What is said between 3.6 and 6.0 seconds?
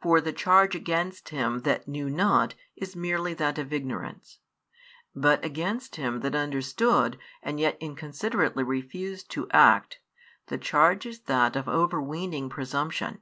ignorance; but against